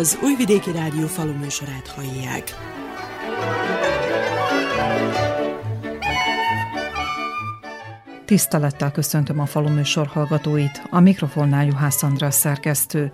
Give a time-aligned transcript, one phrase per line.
[0.00, 2.54] Az Újvidéki Rádió faluműsorát hallják.
[8.24, 13.10] Tisztelettel köszöntöm a faluműsor hallgatóit, a mikrofonnál Juhász András szerkesztő.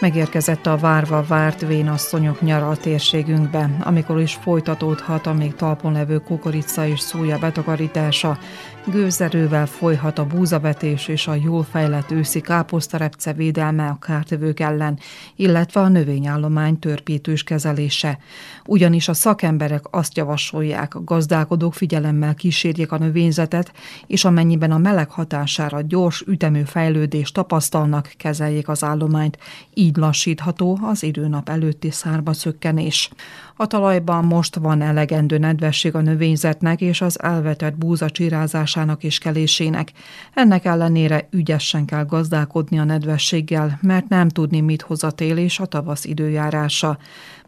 [0.00, 6.18] Megérkezett a várva várt vénasszonyok nyara a térségünkbe, amikor is folytatódhat a még talpon levő
[6.18, 8.38] kukorica és szója betakarítása,
[8.86, 14.98] Gőzerővel folyhat a búzavetés és a jól fejlett őszi káposztarepce védelme a kártevők ellen,
[15.36, 18.18] illetve a növényállomány törpítős kezelése.
[18.66, 23.72] Ugyanis a szakemberek azt javasolják, a gazdálkodók figyelemmel kísérjék a növényzetet,
[24.06, 29.38] és amennyiben a meleg hatására gyors, ütemű fejlődést tapasztalnak, kezeljék az állományt.
[29.74, 33.10] Így lassítható az időnap előtti szárba szökkenés.
[33.56, 39.92] A talajban most van elegendő nedvesség a növényzetnek és az elvetett búza csirázásának és kelésének.
[40.34, 45.60] Ennek ellenére ügyesen kell gazdálkodni a nedvességgel, mert nem tudni, mit hoz a tél és
[45.60, 46.98] a tavasz időjárása.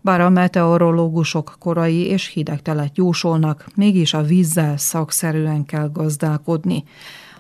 [0.00, 6.84] Bár a meteorológusok korai és hideg telet jósolnak, mégis a vízzel szakszerűen kell gazdálkodni.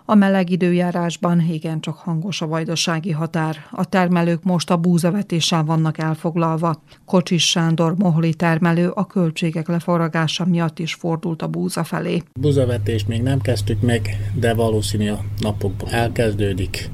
[0.04, 3.56] A meleg időjárásban igen csak hangos a vajdasági határ.
[3.70, 6.82] A termelők most a búzavetéssel vannak elfoglalva.
[7.04, 12.22] Kocsis Sándor mohli termelő a költségek leforragása miatt is fordult a búza felé.
[12.40, 16.90] Búzavetést még nem kezdtük meg, de valószínű a napokban elkezdődik.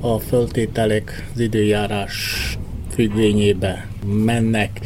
[0.00, 2.58] A föltételek az időjárás
[2.90, 4.80] függvényébe mennek.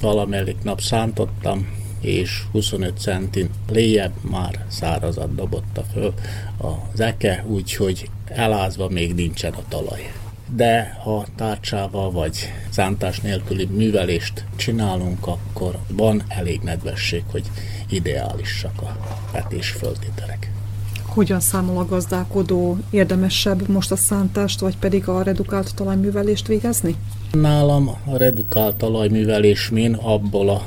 [0.00, 1.66] Valamelyik nap szántottam,
[2.02, 6.14] és 25 centin léjebb már szárazat dobotta föl
[6.56, 10.12] az eke, úgyhogy elázva még nincsen a talaj.
[10.56, 12.36] De ha tárcsával vagy
[12.70, 17.44] szántás nélküli művelést csinálunk, akkor van elég nedvesség, hogy
[17.88, 18.96] ideálisak a
[19.32, 20.52] vetés föltételek.
[21.06, 22.78] Hogyan számol a gazdálkodó?
[22.90, 26.96] Érdemesebb most a szántást, vagy pedig a redukált talajművelést végezni?
[27.32, 30.62] Nálam a redukált talajművelés min abból a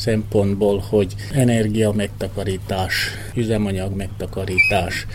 [0.00, 5.06] szempontból, hogy energia megtakarítás, üzemanyag megtakarítás,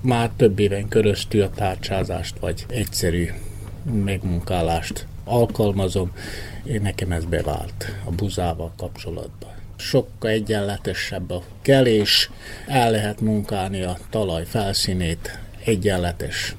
[0.00, 3.28] már több éven köröztül a tárcsázást vagy egyszerű
[4.04, 6.12] megmunkálást alkalmazom,
[6.64, 9.50] én nekem ez bevált a buzával kapcsolatban.
[9.76, 12.30] Sokkal egyenletesebb a kelés,
[12.66, 16.54] el lehet munkálni a talaj felszínét, egyenletes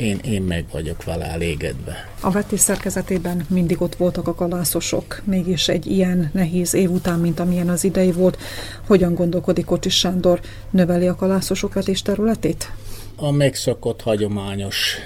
[0.00, 2.08] én, én meg vagyok vele elégedve.
[2.20, 7.40] A vetés szerkezetében mindig ott voltak a kalászosok, mégis egy ilyen nehéz év után, mint
[7.40, 8.38] amilyen az idei volt,
[8.86, 10.40] hogyan gondolkodik Kocsis Sándor,
[10.70, 12.72] növeli a kalászosok vetés területét?
[13.16, 14.96] A megszokott hagyományos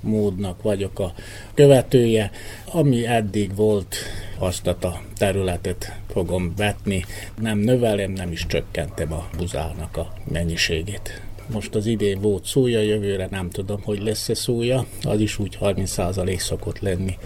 [0.00, 1.12] módnak vagyok a
[1.54, 2.30] követője.
[2.64, 3.96] Ami eddig volt,
[4.38, 7.04] azt a területet fogom vetni.
[7.40, 11.22] Nem növelem, nem is csökkentem a buzának a mennyiségét.
[11.52, 16.38] Most az idén volt szója, jövőre nem tudom, hogy lesz-e szója, az is úgy 30%
[16.38, 17.18] szokott lenni,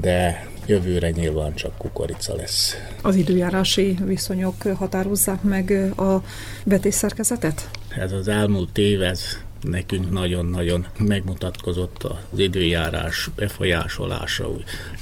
[0.00, 2.74] de jövőre nyilván csak kukorica lesz.
[3.02, 6.22] Az időjárási viszonyok határozzák meg a
[6.64, 7.70] vetésszerkezetet?
[7.98, 9.20] Ez az elmúlt év, ez
[9.62, 14.48] nekünk nagyon-nagyon megmutatkozott az időjárás befolyásolása,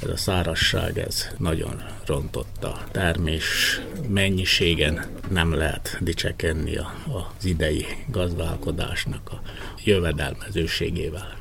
[0.03, 9.31] ez a szárasság, ez nagyon rontott a termés mennyiségen, nem lehet dicsekedni az idei gazdálkodásnak
[9.31, 9.41] a
[9.85, 11.40] jövedelmezőségével.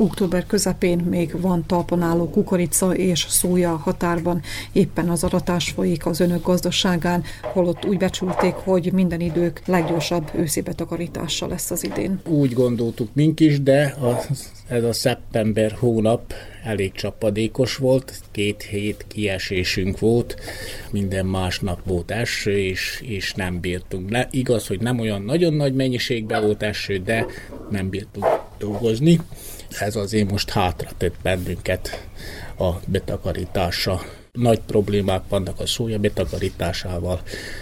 [0.00, 6.20] Október közepén még van talpon álló kukorica és szója határban, éppen az aratás folyik az
[6.20, 12.20] önök gazdaságán, holott úgy becsülték, hogy minden idők leggyorsabb őszi betakarítása lesz az idén.
[12.28, 16.32] Úgy gondoltuk mink is, de az, ez a szeptember hónap
[16.64, 20.36] elég csapadékos volt, két hét kiesésünk volt,
[20.90, 24.10] minden másnap volt eső, és, és nem bírtunk.
[24.10, 27.26] Le, igaz, hogy nem olyan nagyon nagy mennyiségben volt eső, de
[27.70, 28.26] nem bírtunk
[28.58, 29.20] dolgozni.
[29.78, 32.06] Ez azért most hátra tett bennünket
[32.58, 34.02] a betakarítása.
[34.32, 37.20] Nagy problémák vannak a szója betakarításával,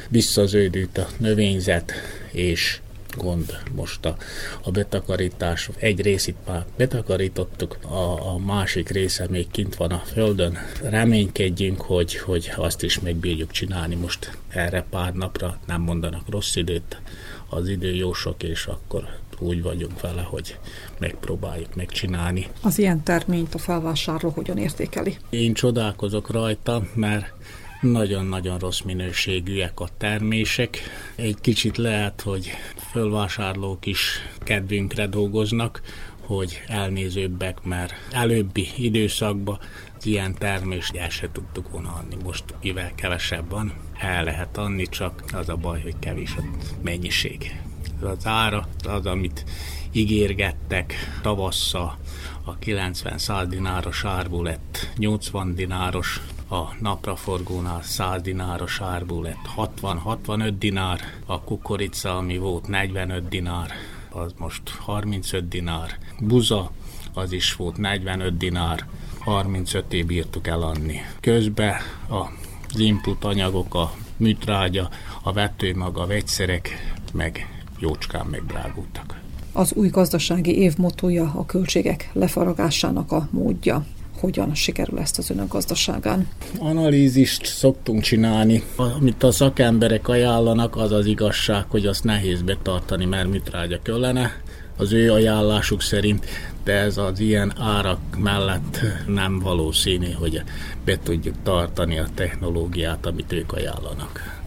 [0.08, 1.92] visszaződült a növényzet,
[2.32, 2.80] és
[3.16, 4.16] gond most a,
[4.62, 5.70] a betakarítás.
[5.78, 10.58] Egy részét már betakarítottuk, a, a másik része még kint van a földön.
[10.82, 17.00] Reménykedjünk, hogy, hogy azt is megbírjuk csinálni most erre pár napra, nem mondanak rossz időt,
[17.48, 19.08] az idő jó sok, és akkor
[19.38, 20.58] úgy vagyunk vele, hogy
[20.98, 22.46] megpróbáljuk megcsinálni.
[22.62, 25.16] Az ilyen terményt a felvásárló hogyan értékeli?
[25.30, 27.32] Én csodálkozok rajta, mert
[27.80, 30.78] nagyon-nagyon rossz minőségűek a termések.
[31.16, 32.50] Egy kicsit lehet, hogy
[32.90, 35.82] fölvásárlók is kedvünkre dolgoznak,
[36.20, 39.58] hogy elnézőbbek, mert előbbi időszakban
[40.02, 42.16] ilyen termést el se tudtuk volna adni.
[42.24, 46.42] Most mivel kevesebb van, el lehet adni, csak az a baj, hogy kevés a
[46.82, 47.60] mennyiség.
[48.00, 49.44] Az ára az, amit
[49.92, 51.98] ígérgettek tavasszal,
[52.44, 56.20] a 90-100 dináros árból lett 80 dináros,
[56.50, 63.70] a napraforgónál 100 dináros árból lett 60-65 dinár, a kukorica, ami volt 45 dinár,
[64.10, 66.70] az most 35 dinár, buza,
[67.14, 68.86] az is volt 45 dinár,
[69.18, 71.00] 35 év bírtuk eladni.
[71.20, 71.76] Közben
[72.08, 74.88] az input anyagok, a műtrágya,
[75.22, 79.20] a vetőmag, a vegyszerek meg jócskán megdrágultak.
[79.52, 83.84] Az új gazdasági év motója a költségek lefaragásának a módja
[84.20, 86.28] hogyan sikerül ezt az önök gazdaságán?
[86.58, 88.62] Analízist szoktunk csinálni.
[88.76, 94.42] Amit a szakemberek ajánlanak, az az igazság, hogy azt nehéz betartani, mert műtrágya kellene
[94.76, 96.26] az ő ajánlásuk szerint,
[96.64, 100.42] de ez az ilyen árak mellett nem valószínű, hogy
[100.84, 104.37] be tudjuk tartani a technológiát, amit ők ajánlanak.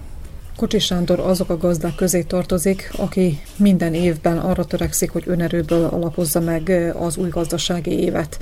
[0.62, 6.40] Kocsi Sándor azok a gazdák közé tartozik, aki minden évben arra törekszik, hogy önerőből alapozza
[6.40, 6.70] meg
[7.00, 8.40] az új gazdasági évet.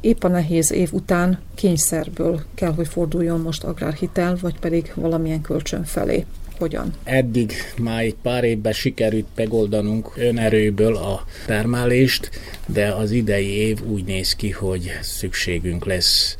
[0.00, 5.84] Épp a nehéz év után kényszerből kell, hogy forduljon most agrárhitel, vagy pedig valamilyen kölcsön
[5.84, 6.24] felé.
[6.58, 6.92] Hogyan?
[7.04, 12.30] Eddig már egy pár évben sikerült megoldanunk önerőből a termelést,
[12.66, 16.36] de az idei év úgy néz ki, hogy szükségünk lesz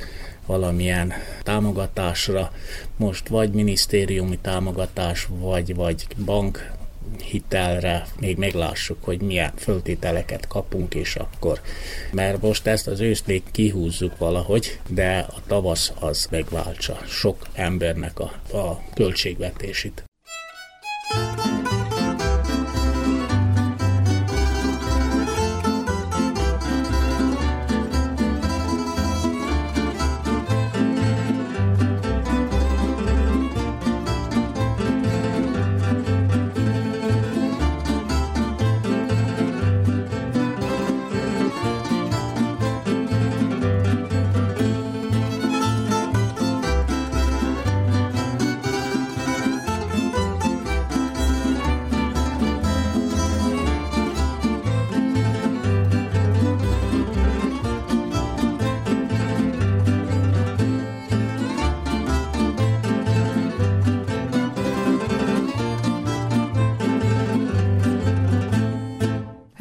[0.51, 1.13] valamilyen
[1.43, 2.53] támogatásra.
[2.97, 6.73] Most vagy minisztériumi támogatás, vagy, vagy bank
[7.25, 11.61] hitelre még meglássuk, hogy milyen föltételeket kapunk, és akkor,
[12.13, 18.57] mert most ezt az őszt kihúzzuk valahogy, de a tavasz az megváltsa sok embernek a,
[18.57, 20.05] a költségvetését.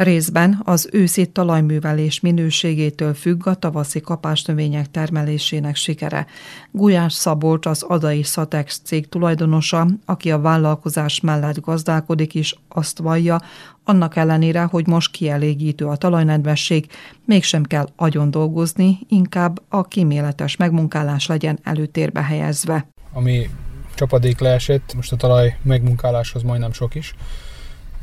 [0.09, 6.27] Részben az őszi talajművelés minőségétől függ a tavaszi kapásnövények termelésének sikere.
[6.71, 13.41] Gulyás Szabolcs az Adai Szatex cég tulajdonosa, aki a vállalkozás mellett gazdálkodik is, azt vallja,
[13.83, 16.87] annak ellenére, hogy most kielégítő a talajnedvesség,
[17.25, 22.87] mégsem kell agyon dolgozni, inkább a kíméletes megmunkálás legyen előtérbe helyezve.
[23.13, 23.49] Ami
[23.95, 27.15] csapadék leesett, most a talaj megmunkáláshoz majdnem sok is,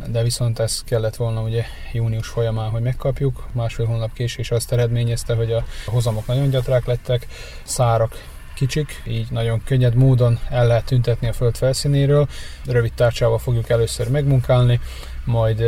[0.06, 3.46] de viszont ezt kellett volna ugye június folyamán, hogy megkapjuk.
[3.52, 7.26] Másfél hónap késés azt eredményezte, hogy a hozamok nagyon gyatrák lettek,
[7.64, 12.28] szárak kicsik, így nagyon könnyed módon el lehet tüntetni a föld felszínéről.
[12.64, 14.80] Rövid tárcsával fogjuk először megmunkálni,
[15.24, 15.64] majd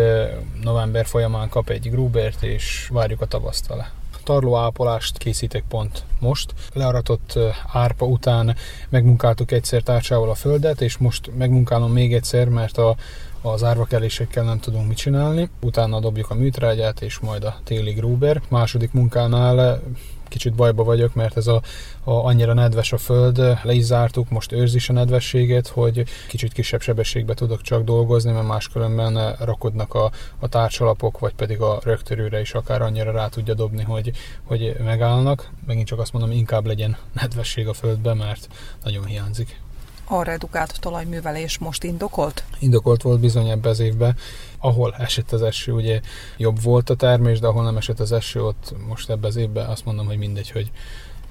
[0.62, 3.92] november folyamán kap egy grúbert, és várjuk a tavaszt vele
[4.28, 6.54] tarlóápolást készítek pont most.
[6.72, 7.38] Learatott
[7.72, 8.56] árpa után
[8.88, 12.96] megmunkáltuk egyszer tárcsával a földet, és most megmunkálom még egyszer, mert a
[13.42, 15.50] az árvakelésekkel nem tudunk mit csinálni.
[15.60, 18.42] Utána dobjuk a műtrágyát, és majd a téli grúber.
[18.48, 19.82] Második munkánál
[20.28, 21.62] kicsit bajba vagyok, mert ez a,
[22.04, 26.80] a annyira nedves a föld, le is zártuk, most őrzi a nedvességet, hogy kicsit kisebb
[26.80, 32.54] sebességbe tudok csak dolgozni, mert máskülönben rakodnak a, a tárcsalapok, vagy pedig a rögtörőre is
[32.54, 34.10] akár annyira rá tudja dobni, hogy,
[34.44, 35.50] hogy megállnak.
[35.66, 38.48] Megint csak azt mondom, inkább legyen nedvesség a földben, mert
[38.84, 39.60] nagyon hiányzik
[40.08, 42.44] a redukált talajművelés most indokolt?
[42.58, 44.16] Indokolt volt bizony ebbe az évben.
[44.58, 46.00] Ahol esett az eső, ugye
[46.36, 49.66] jobb volt a termés, de ahol nem esett az eső, ott most ebbe az évben
[49.68, 50.70] azt mondom, hogy mindegy, hogy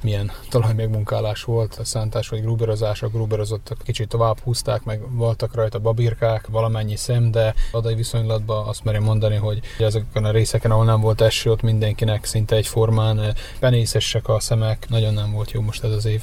[0.02, 5.80] milyen talajmegmunkálás volt, a szántás vagy gruberozás, a gruberozottak kicsit tovább húzták, meg voltak rajta
[5.80, 11.02] babirkák, valamennyi szem, de adai viszonylatban azt merem mondani, hogy ezeken a részeken, ahol nem
[11.02, 15.92] volt eső, ott mindenkinek szinte egyformán penészesek a szemek, nagyon nem volt jó most ez
[15.92, 16.22] az év.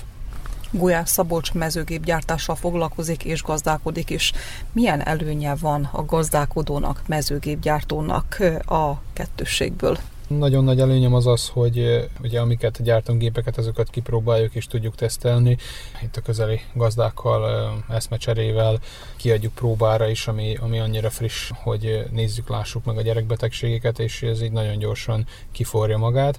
[0.76, 4.32] Gulyás Szabolcs mezőgépgyártással foglalkozik és gazdálkodik is.
[4.72, 9.98] Milyen előnye van a gazdálkodónak, mezőgépgyártónak a kettősségből?
[10.26, 15.56] Nagyon nagy előnyem az az, hogy ugye amiket gyártunk gépeket, azokat kipróbáljuk és tudjuk tesztelni.
[16.02, 18.78] Itt a közeli gazdákkal, eszmecserével
[19.16, 24.42] kiadjuk próbára is, ami, ami annyira friss, hogy nézzük, lássuk meg a gyerekbetegségeket, és ez
[24.42, 26.38] így nagyon gyorsan kiforja magát.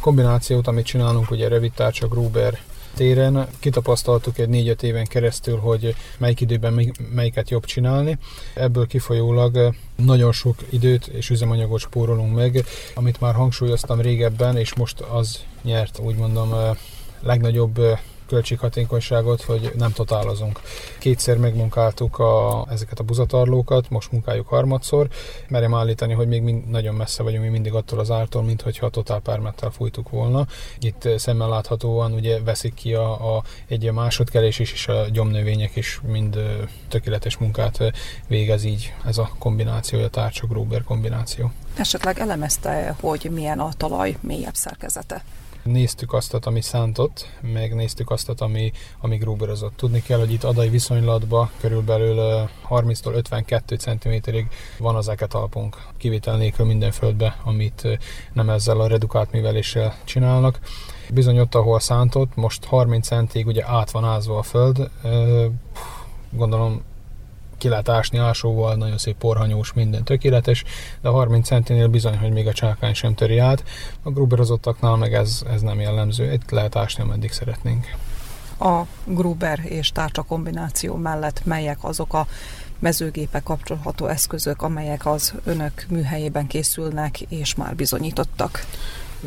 [0.00, 2.60] Kombinációt, amit csinálunk, ugye rövid tárcsa, Gruber,
[2.94, 8.18] téren kitapasztaltuk egy 4-5 éven keresztül, hogy melyik időben melyiket jobb csinálni.
[8.54, 15.00] Ebből kifolyólag nagyon sok időt és üzemanyagot spórolunk meg, amit már hangsúlyoztam régebben, és most
[15.00, 16.54] az nyert, úgy mondom,
[17.20, 17.80] legnagyobb
[18.32, 20.60] költséghatékonyságot, hogy nem totálozunk.
[20.98, 25.08] Kétszer megmunkáltuk a, ezeket a buzatarlókat, most munkáljuk harmadszor.
[25.48, 28.86] Merem állítani, hogy még mind, nagyon messze vagyunk mi mindig attól az ártól, mint hogyha
[28.86, 30.46] a totál permettel fújtuk volna.
[30.78, 35.76] Itt szemmel láthatóan ugye veszik ki a, a egy a másodkerés is, és a gyomnövények
[35.76, 36.38] is mind
[36.88, 37.92] tökéletes munkát
[38.28, 41.52] végez így ez a kombináció, a tárcsa Gruber kombináció.
[41.76, 45.22] Esetleg elemezte, hogy milyen a talaj mélyebb szerkezete?
[45.62, 49.76] Néztük azt, ami szántott, meg néztük azt, ami, ami grúberozott.
[49.76, 55.76] Tudni kell, hogy itt adai viszonylatban körülbelül 30-tól 52 cm-ig van az eket alpunk.
[55.96, 57.98] Kivétel nélkül minden földbe, amit
[58.32, 60.58] nem ezzel a redukált műveléssel csinálnak.
[61.10, 64.90] Bizony ott, ahol szántott, most 30 centig ugye át van ázva a föld,
[66.30, 66.82] gondolom
[67.62, 70.64] ki lehet ásni ásóval, nagyon szép porhanyós, minden tökéletes,
[71.00, 73.64] de a 30 centinél bizony, hogy még a csákány sem töri át.
[74.02, 77.86] A gruberozottaknál meg ez, ez nem jellemző, itt lehet ásni, ameddig szeretnénk.
[78.58, 82.26] A Gruber és tárcsa kombináció mellett melyek azok a
[82.78, 88.66] mezőgépek kapcsolható eszközök, amelyek az önök műhelyében készülnek és már bizonyítottak?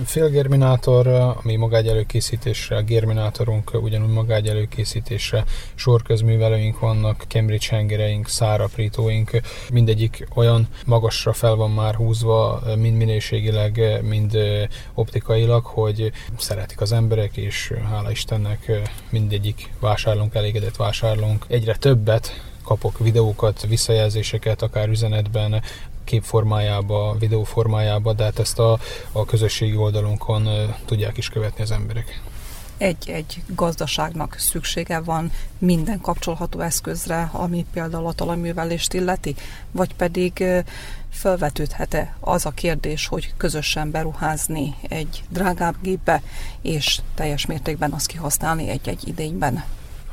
[0.04, 5.44] Félgerminátor, ami magágy előkészítésre, a germinátorunk ugyanúgy magágy előkészítésre,
[5.76, 9.32] sorközművelőink vannak, Cambridge hengereink, száraprítóink,
[9.72, 14.38] mindegyik olyan magasra fel van már húzva, mind minőségileg, mind
[14.94, 18.72] optikailag, hogy szeretik az emberek, és hála Istennek
[19.10, 21.46] mindegyik vásárlónk, elégedett vásárlónk.
[21.48, 25.62] Egyre többet kapok videókat, visszajelzéseket, akár üzenetben,
[26.06, 28.80] képformájába, videóformájába, de hát ezt a,
[29.12, 30.48] a közösségi oldalunkon
[30.86, 32.22] tudják is követni az emberek
[32.78, 39.36] egy-egy gazdaságnak szüksége van minden kapcsolható eszközre, ami például a talajművelést illeti,
[39.72, 40.44] vagy pedig
[41.10, 46.22] felvetődhet-e az a kérdés, hogy közösen beruházni egy drágább gépbe,
[46.62, 49.64] és teljes mértékben azt kihasználni egy-egy idényben?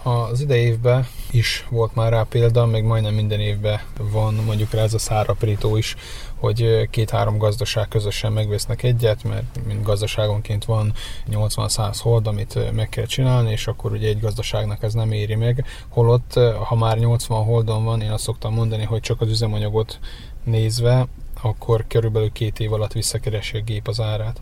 [0.02, 4.82] Az idei évben is volt már rá példa, még majdnem minden évben van mondjuk rá
[4.82, 5.96] ez a száraprító is,
[6.36, 10.92] hogy két-három gazdaság közösen megvesznek egyet, mert mint gazdaságonként van
[11.30, 15.64] 80-100 hold, amit meg kell csinálni, és akkor ugye egy gazdaságnak ez nem éri meg.
[15.88, 19.98] Holott, ha már 80 holdon van, én azt szoktam mondani, hogy csak az üzemanyagot
[20.44, 21.06] nézve,
[21.42, 24.40] akkor körülbelül két év alatt visszakeresi a gép az árát.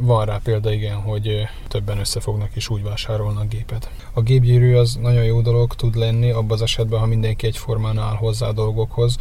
[0.00, 3.90] Van rá példa igen, hogy többen összefognak és úgy vásárolnak gépet.
[4.12, 8.14] A gépgyűrű az nagyon jó dolog tud lenni abban az esetben, ha mindenki egyformán áll
[8.14, 9.16] hozzá a dolgokhoz,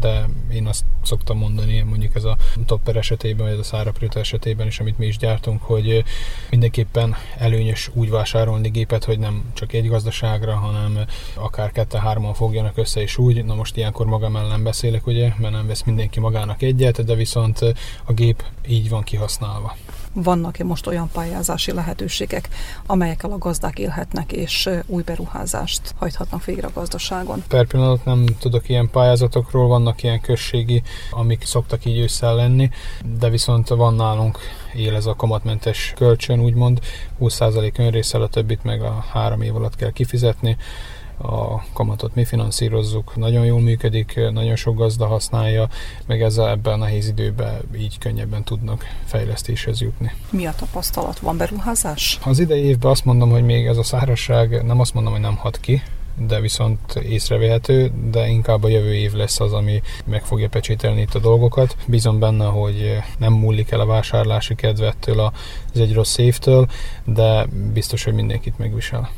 [0.00, 4.66] de én azt szoktam mondani, mondjuk ez a topper esetében, vagy ez a száraprőta esetében
[4.66, 6.04] is, amit mi is gyártunk, hogy
[6.50, 10.98] mindenképpen előnyös úgy vásárolni gépet, hogy nem csak egy gazdaságra, hanem
[11.34, 13.44] akár kette-hárman fogjanak össze és úgy.
[13.44, 17.58] Na most ilyenkor magam ellen beszélek, ugye, mert nem vesz mindenki magának egyet, de viszont
[18.04, 19.76] a gép így van kihasználva
[20.12, 22.48] vannak-e most olyan pályázási lehetőségek,
[22.86, 27.42] amelyekkel a gazdák élhetnek és új beruházást hajthatnak végre a gazdaságon?
[27.48, 32.70] Per pillanat nem tudok ilyen pályázatokról, vannak ilyen községi, amik szoktak így ősszel lenni,
[33.18, 34.38] de viszont van nálunk
[34.74, 36.80] él ez a kamatmentes kölcsön, úgymond
[37.20, 40.56] 20% önrészsel, a többit meg a három év alatt kell kifizetni
[41.22, 45.68] a kamatot mi finanszírozzuk, nagyon jól működik, nagyon sok gazda használja,
[46.06, 50.12] meg ezzel ebben a nehéz időben így könnyebben tudnak fejlesztéshez jutni.
[50.30, 51.18] Mi a tapasztalat?
[51.18, 52.18] Van beruházás?
[52.24, 55.36] Az idei évben azt mondom, hogy még ez a szárazság nem azt mondom, hogy nem
[55.36, 55.82] hat ki,
[56.26, 61.14] de viszont észrevehető, de inkább a jövő év lesz az, ami meg fogja pecsételni itt
[61.14, 61.76] a dolgokat.
[61.86, 66.68] Bízom benne, hogy nem múlik el a vásárlási kedvettől az egy rossz évtől,
[67.04, 69.10] de biztos, hogy mindenkit megvisel.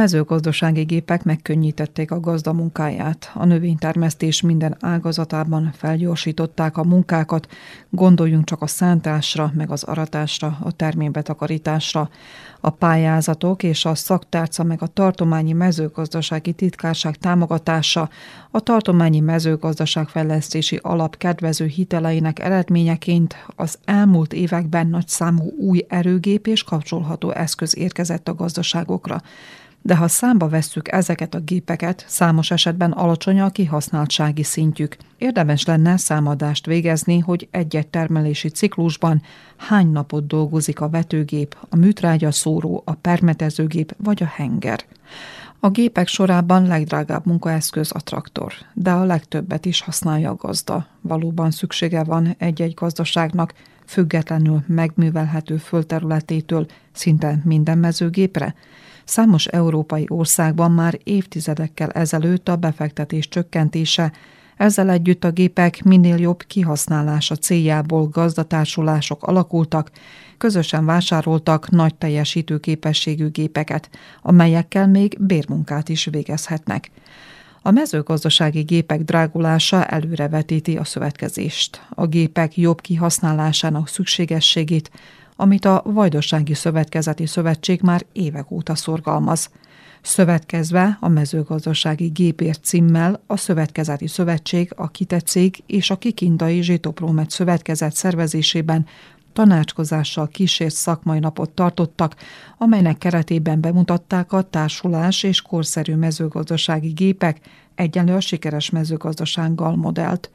[0.00, 3.30] Mezőgazdasági gépek megkönnyítették a gazda munkáját.
[3.34, 7.46] A növénytermesztés minden ágazatában felgyorsították a munkákat,
[7.90, 12.10] gondoljunk csak a szántásra, meg az aratásra, a terménybetakarításra.
[12.60, 18.08] A pályázatok és a szaktárca meg a tartományi mezőgazdasági titkárság támogatása
[18.50, 26.46] a tartományi mezőgazdaság fejlesztési alap kedvező hiteleinek eredményeként az elmúlt években nagy számú új erőgép
[26.46, 29.22] és kapcsolható eszköz érkezett a gazdaságokra
[29.82, 34.96] de ha számba vesszük ezeket a gépeket, számos esetben alacsony a kihasználtsági szintjük.
[35.18, 39.22] Érdemes lenne számadást végezni, hogy egy-egy termelési ciklusban
[39.56, 44.84] hány napot dolgozik a vetőgép, a műtrágya szóró, a permetezőgép vagy a henger.
[45.60, 50.86] A gépek sorában legdrágább munkaeszköz a traktor, de a legtöbbet is használja a gazda.
[51.00, 53.54] Valóban szüksége van egy-egy gazdaságnak
[53.86, 58.54] függetlenül megművelhető földterületétől szinte minden mezőgépre,
[59.10, 64.12] Számos európai országban már évtizedekkel ezelőtt a befektetés csökkentése,
[64.56, 69.90] ezzel együtt a gépek minél jobb kihasználása céljából gazdatársulások alakultak,
[70.38, 73.90] közösen vásároltak nagy teljesítőképességű gépeket,
[74.22, 76.90] amelyekkel még bérmunkát is végezhetnek.
[77.62, 81.86] A mezőgazdasági gépek drágulása előrevetíti a szövetkezést.
[81.88, 84.90] A gépek jobb kihasználásának szükségességét
[85.40, 89.50] amit a Vajdasági Szövetkezeti Szövetség már évek óta szorgalmaz.
[90.02, 97.94] Szövetkezve a mezőgazdasági gépért címmel a Szövetkezeti Szövetség, a Kitetszék és a Kikindai Zsitoprómet Szövetkezet
[97.94, 98.86] szervezésében
[99.32, 102.16] tanácskozással kísért szakmai napot tartottak,
[102.58, 107.40] amelynek keretében bemutatták a társulás és korszerű mezőgazdasági gépek
[107.74, 110.30] egyenlő a sikeres mezőgazdasággal modellt.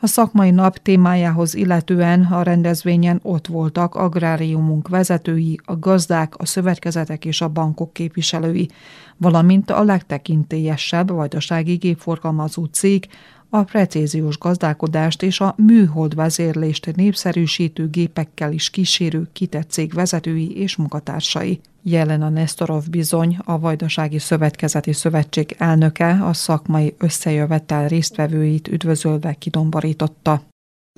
[0.00, 7.24] A szakmai nap témájához illetően a rendezvényen ott voltak agráriumunk vezetői, a gazdák, a szövetkezetek
[7.24, 8.70] és a bankok képviselői,
[9.16, 13.08] valamint a legtekintélyesebb vajdasági gépforgalmazó cég,
[13.54, 20.76] a precíziós gazdálkodást és a műhold vezérlést népszerűsítő gépekkel is kísérő kitett cég vezetői és
[20.76, 21.60] munkatársai.
[21.82, 30.42] Jelena Nestorov bizony, a Vajdasági Szövetkezeti Szövetség elnöke a szakmai összejövetel résztvevőit üdvözölve kidomborította.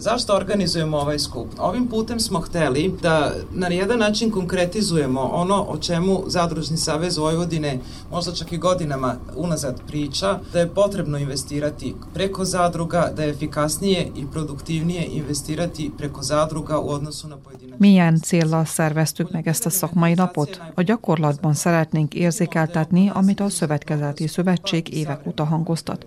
[0.01, 1.49] Zašto organizujemo ovaj skup?
[1.59, 7.79] Ovim putem smo hteli da na jedan način konkretizujemo ono o čemu Zadružni savez Vojvodine
[8.11, 14.11] možda čak i godinama unazad priča, da je potrebno investirati preko zadruga, da je efikasnije
[14.17, 17.67] i produktivnije investirati preko zadruga u odnosu na pojedinačne.
[17.79, 20.61] Milyen célra szerveztük meg ezt a szakmai napot?
[20.75, 26.07] A gyakorlatban szeretnénk érzékeltetni, amit a Szövetkezeti Szövetség évek óta hangoztat,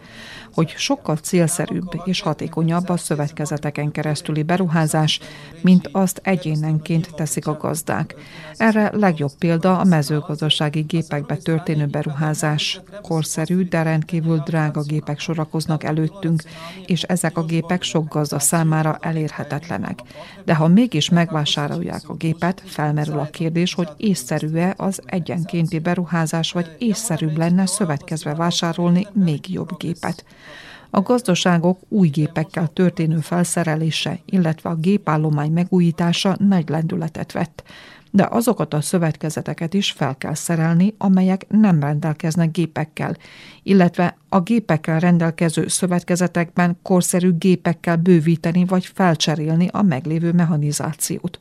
[0.53, 5.19] hogy sokkal célszerűbb és hatékonyabb a szövetkezetek éveken keresztüli beruházás,
[5.61, 8.15] mint azt egyénenként teszik a gazdák.
[8.57, 12.81] Erre legjobb példa a mezőgazdasági gépekbe történő beruházás.
[13.01, 16.43] Korszerű, de rendkívül drága gépek sorakoznak előttünk,
[16.85, 19.99] és ezek a gépek sok gazda számára elérhetetlenek.
[20.45, 26.75] De ha mégis megvásárolják a gépet, felmerül a kérdés, hogy észszerű-e az egyenkénti beruházás, vagy
[26.79, 30.23] észszerűbb lenne szövetkezve vásárolni még jobb gépet.
[30.89, 37.63] A gazdaságok új gépekkel történő felszerelése, illetve a gépállomány megújítása nagy lendületet vett,
[38.11, 43.17] de azokat a szövetkezeteket is fel kell szerelni, amelyek nem rendelkeznek gépekkel,
[43.63, 51.39] illetve a gépekkel rendelkező szövetkezetekben korszerű gépekkel bővíteni vagy felcserélni a meglévő mechanizációt.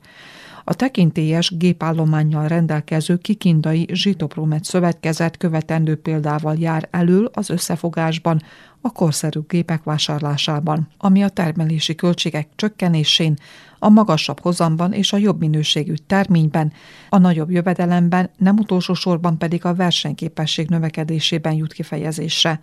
[0.64, 8.42] A tekintélyes gépállományjal rendelkező kikindai Zsitopromet szövetkezet követendő példával jár elől az összefogásban
[8.80, 13.34] a korszerű gépek vásárlásában, ami a termelési költségek csökkenésén,
[13.78, 16.72] a magasabb hozamban és a jobb minőségű terményben,
[17.08, 22.60] a nagyobb jövedelemben, nem utolsó sorban pedig a versenyképesség növekedésében jut kifejezésre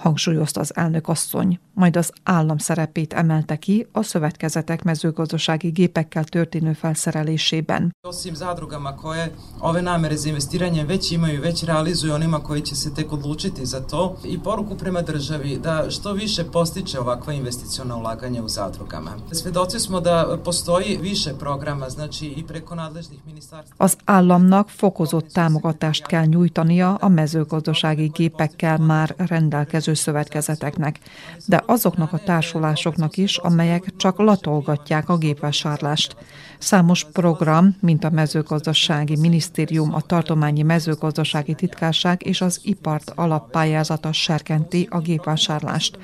[0.00, 6.72] hangsúlyozta az elnök asszony, majd az állam szerepét emelte ki a szövetkezetek mezőgazdasági gépekkel történő
[6.72, 7.90] felszerelésében.
[8.08, 12.94] Osim zadrugama koje ove namere za investiranje već imaju, već realizuju onima koji će se
[12.94, 18.42] tek odlučiti za to i poruku prema državi da što više postiče ovakva investiciona ulaganja
[18.42, 19.10] u zadrugama.
[19.32, 23.76] Svedoci smo da postoji više programa, znači i preko nadležnih ministarstva.
[23.78, 30.98] Az államnak fokozott támogatást kell nyújtania a mezőgazdasági gépekkel már rendelkező különböző szövetkezeteknek,
[31.46, 36.16] de azoknak a társulásoknak is, amelyek csak latolgatják a gépvásárlást.
[36.58, 44.88] Számos program, mint a mezőgazdasági minisztérium, a tartományi mezőgazdasági titkárság és az ipart alappályázata serkenti
[44.90, 45.98] a gépvásárlást.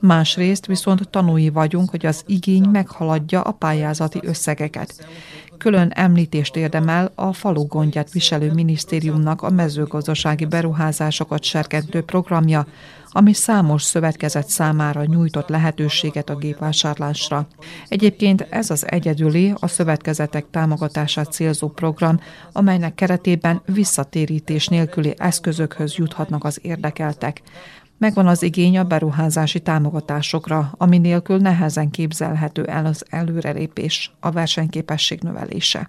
[0.00, 5.06] Másrészt viszont tanúi vagyunk, hogy az igény meghaladja a pályázati összegeket.
[5.60, 12.66] Külön említést érdemel a falu gondját viselő minisztériumnak a mezőgazdasági beruházásokat serkentő programja,
[13.12, 17.46] ami számos szövetkezet számára nyújtott lehetőséget a gépvásárlásra.
[17.88, 22.20] Egyébként ez az egyedüli a szövetkezetek támogatását célzó program,
[22.52, 27.42] amelynek keretében visszatérítés nélküli eszközökhöz juthatnak az érdekeltek.
[28.00, 35.20] Megvan az igény a beruházási támogatásokra, ami nélkül nehezen képzelhető el az előrelépés, a versenyképesség
[35.20, 35.88] növelése.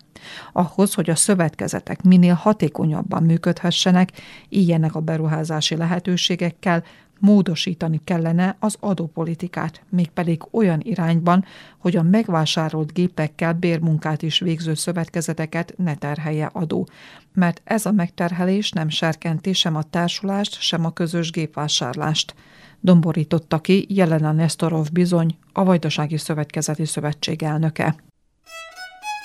[0.54, 4.12] Ahhoz, hogy a szövetkezetek minél hatékonyabban működhessenek,
[4.50, 6.84] ilyenek a beruházási lehetőségekkel,
[7.22, 11.46] módosítani kellene az adópolitikát, mégpedig olyan irányban,
[11.78, 16.88] hogy a megvásárolt gépekkel bérmunkát is végző szövetkezeteket ne terhelje adó,
[17.34, 22.36] mert ez a megterhelés nem serkenti sem a társulást, sem a közös gépvásárlást.
[22.80, 27.96] Domborította ki Jelena Nestorov bizony, a Vajdasági Szövetkezeti Szövetség elnöke.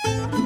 [0.06, 0.45] thank you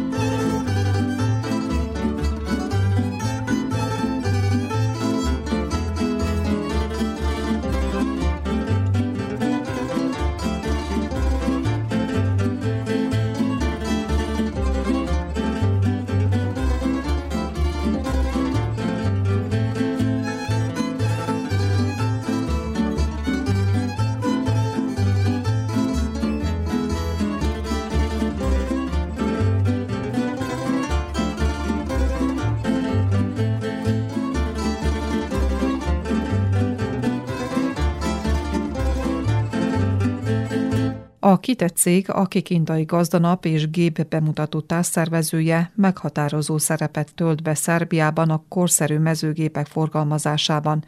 [41.30, 48.30] A kitett cég a Kikindai Gazdanap és Gép bemutató társszervezője meghatározó szerepet tölt be Szerbiában
[48.30, 50.84] a korszerű mezőgépek forgalmazásában.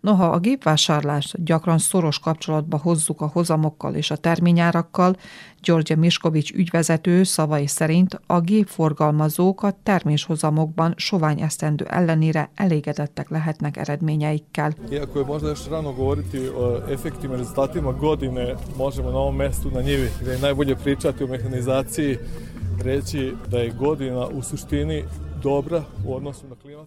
[0.00, 5.16] Noha a gépvásárlást gyakran szoros kapcsolatba hozzuk a hozamokkal és a terményárakkal,
[5.62, 14.72] Györgye Miskovics ügyvezető szavai szerint a gépforgalmazók a terméshozamokban sovány esztendő ellenére elégedettek lehetnek eredményeikkel.
[14.90, 19.80] Iako je možda još rano govoriti o efektivnim rezultatima godine, možemo na ovom mestu na
[19.80, 22.18] njivi, gde je pričati o mehanizaciji,
[22.82, 24.42] reći da je godina u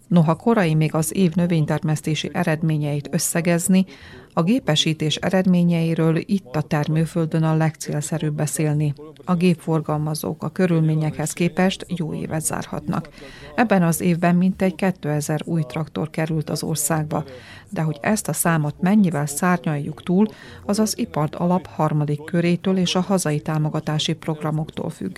[0.07, 3.85] Noha korai még az év növénytermesztési eredményeit összegezni,
[4.34, 8.93] a gépesítés eredményeiről itt a termőföldön a legcélszerűbb beszélni.
[9.26, 13.10] A gépforgalmazók a körülményekhez képest jó évet zárhatnak.
[13.56, 17.24] Ebben az évben mintegy 2000 új traktor került az országba,
[17.69, 20.28] de hogy ezt a számot mennyivel szárnyaljuk túl,
[20.65, 25.17] az az ipart alap harmadik körétől és a hazai támogatási programoktól függ.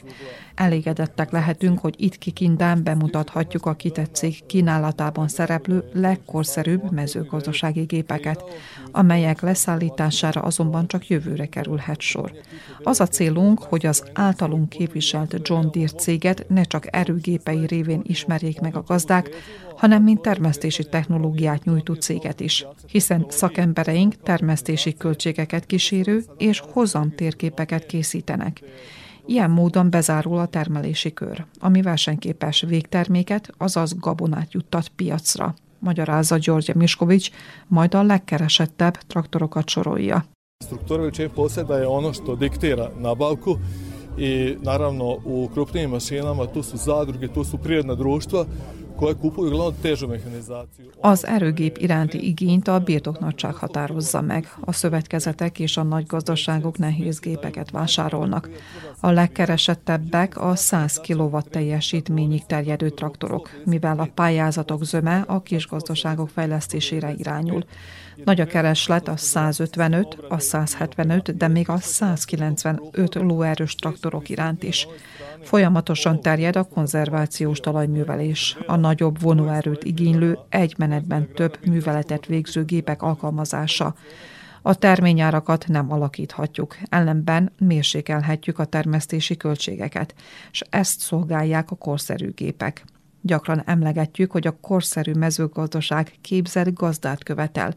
[0.55, 8.43] Elégedettek lehetünk, hogy itt Kikindán bemutathatjuk a kitett cég kínálatában szereplő legkorszerűbb mezőgazdasági gépeket,
[9.05, 12.31] amelyek leszállítására azonban csak jövőre kerülhet sor.
[12.83, 18.59] Az a célunk, hogy az általunk képviselt John Deere céget ne csak erőgépei révén ismerjék
[18.59, 19.29] meg a gazdák,
[19.75, 27.85] hanem mint termesztési technológiát nyújtó céget is, hiszen szakembereink termesztési költségeket kísérő és hozam térképeket
[27.85, 28.61] készítenek.
[29.25, 36.73] Ilyen módon bezárul a termelési kör, ami versenyképes végterméket, azaz gabonát juttat piacra, magyarázza Györgye
[36.75, 37.31] Miskovics,
[37.67, 40.21] majd a legkeresettebb traktorokat sorolja.
[40.63, 43.57] Struktura veličine poseda je ono što diktira nabavku
[44.17, 48.45] i naravno u krupnijim mašinama tu su zadruge, tu su prirodna društva
[51.01, 54.53] az erőgép iránti igényt a birtoknagyság határozza meg.
[54.59, 58.49] A szövetkezetek és a nagy gazdaságok nehéz gépeket vásárolnak.
[58.99, 66.29] A legkeresettebbek a 100 kW teljesítményig terjedő traktorok, mivel a pályázatok zöme a kis gazdaságok
[66.29, 67.63] fejlesztésére irányul.
[68.23, 74.87] Nagy a kereslet a 155, a 175, de még a 195 lóerős traktorok iránt is.
[75.41, 83.01] Folyamatosan terjed a konzervációs talajművelés, a nagyobb vonóerőt igénylő, egy menetben több műveletet végző gépek
[83.01, 83.95] alkalmazása.
[84.61, 90.15] A terményárakat nem alakíthatjuk, ellenben mérsékelhetjük a termesztési költségeket,
[90.51, 92.85] és ezt szolgálják a korszerű gépek.
[93.21, 97.73] Gyakran emlegetjük, hogy a korszerű mezőgazdaság képzett gazdát követel.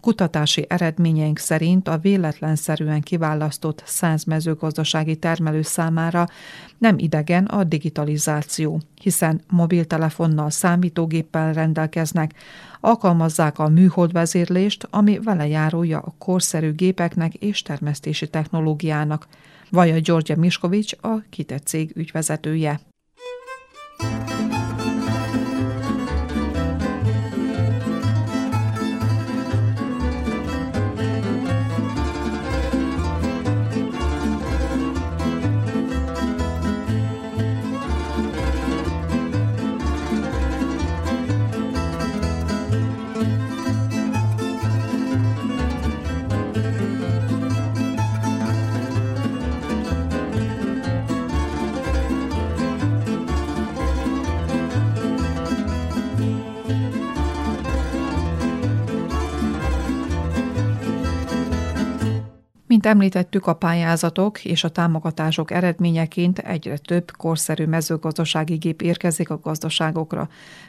[0.00, 6.26] Kutatási eredményeink szerint a véletlenszerűen kiválasztott száz mezőgazdasági termelő számára
[6.78, 12.34] nem idegen a digitalizáció, hiszen mobiltelefonnal, számítógéppel rendelkeznek,
[12.80, 19.26] alkalmazzák a műholdvezérlést, ami vele járója a korszerű gépeknek és termesztési technológiának.
[19.70, 22.80] Vaja Györgye Miskovics, a kitett cég ügyvezetője.
[62.78, 69.40] Mint említettük, a pályázatok és a támogatások eredményeként egyre több korszerű mezőgazdasági gép érkezik a
[69.42, 70.28] gazdaságokra.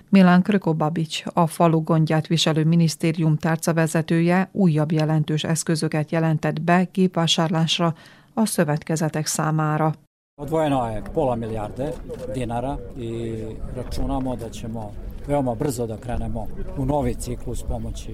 [0.10, 7.96] Milán Krökobabics, a falu gondját viselő minisztérium tárcavezetője újabb jelentős eszközöket jelentett be gépvásárlásra
[8.34, 9.94] a szövetkezetek számára.
[10.42, 11.94] Odvojeno je pola milijarde
[12.34, 13.36] dinara i
[13.76, 14.92] računamo da ćemo
[15.28, 18.14] veoma brzo da krenemo u novi ciklus pomoći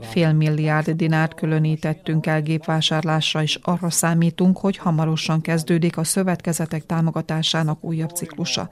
[0.00, 7.84] Fél milliárd dinárt különítettünk el gépvásárlásra, és arra számítunk, hogy hamarosan kezdődik a szövetkezetek támogatásának
[7.84, 8.68] újabb ciklusa.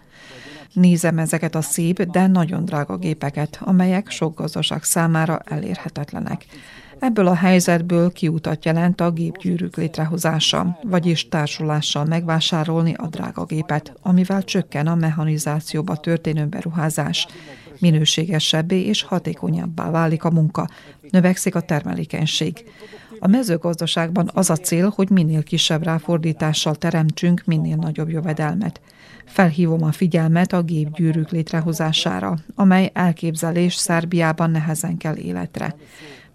[0.73, 6.47] Nézem ezeket a szép, de nagyon drága gépeket, amelyek sok gazdaság számára elérhetetlenek.
[6.99, 14.43] Ebből a helyzetből kiutat jelent a gépgyűrűk létrehozása, vagyis társulással megvásárolni a drága gépet, amivel
[14.43, 17.27] csökken a mechanizációba történő beruházás.
[17.83, 20.69] Minőségesebbé és hatékonyabbá válik a munka,
[21.11, 22.65] növekszik a termelékenység.
[23.19, 28.81] A mezőgazdaságban az a cél, hogy minél kisebb ráfordítással teremtsünk minél nagyobb jövedelmet.
[29.25, 35.75] Felhívom a figyelmet a gépgyűrűk létrehozására, amely elképzelés Szerbiában nehezen kell életre.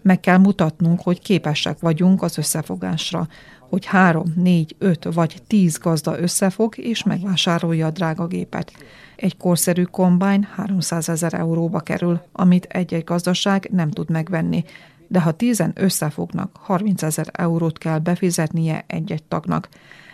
[0.02, 3.28] Meg kell mutatnunk, hogy képesek vagyunk az összefogásra,
[3.60, 8.72] hogy három, négy, öt vagy tíz gazda összefog és megvásárolja a drága gépet.
[9.18, 14.64] Egy korszerű kombány 300 ezer euróba kerül, amit egy-egy gazdaság nem tud megvenni,
[15.08, 19.68] de ha tízen összefognak, 30 ezer eurót kell befizetnie egy-egy tagnak.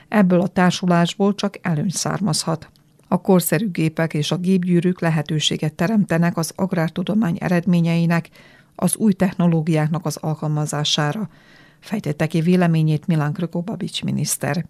[0.09, 2.71] Ebből a társulásból csak előny származhat.
[3.09, 8.31] A korszerű gépek és a gépgyűrűk lehetőséget teremtenek az agrártudomány eredményeinek,
[8.75, 11.29] az új technológiáknak az alkalmazására,
[11.81, 14.67] fejtette ki véleményét Milán Krökobabics miniszter.